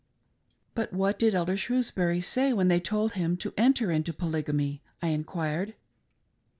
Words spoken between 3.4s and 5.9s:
enter into Polygamy.?" I enquired.